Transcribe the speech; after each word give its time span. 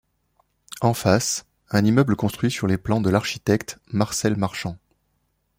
En 0.81 0.95
face, 0.95 1.45
un 1.69 1.85
immeuble 1.85 2.15
construit 2.15 2.49
sur 2.49 2.65
les 2.65 2.79
plans 2.79 3.01
de 3.01 3.11
l'architecte 3.11 3.77
Marcel 3.91 4.35
Marchand. 4.35 4.79